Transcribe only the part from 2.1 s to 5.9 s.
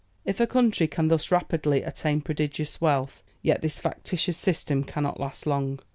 prodigious wealth, yet this factitious system cannot last long.